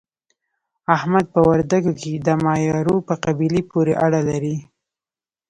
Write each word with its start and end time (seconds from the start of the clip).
احمد 0.95 1.25
په 1.33 1.39
وردګو 1.49 1.91
کې 1.99 2.13
د 2.27 2.29
مایارو 2.45 2.97
په 3.07 3.13
قبیله 3.25 3.61
پورې 3.71 3.93
اړه 4.05 4.19
لري. 4.29 4.57